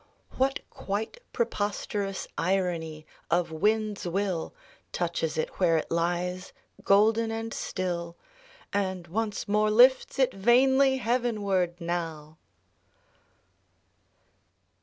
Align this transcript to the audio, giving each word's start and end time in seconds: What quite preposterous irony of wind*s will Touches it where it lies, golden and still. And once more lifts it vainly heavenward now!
What 0.31 0.61
quite 0.71 1.19
preposterous 1.31 2.27
irony 2.35 3.05
of 3.29 3.51
wind*s 3.51 4.07
will 4.07 4.51
Touches 4.91 5.37
it 5.37 5.59
where 5.59 5.77
it 5.77 5.91
lies, 5.91 6.53
golden 6.83 7.29
and 7.29 7.53
still. 7.53 8.17
And 8.73 9.05
once 9.05 9.47
more 9.47 9.69
lifts 9.69 10.17
it 10.17 10.33
vainly 10.33 10.97
heavenward 10.97 11.79
now! 11.79 12.39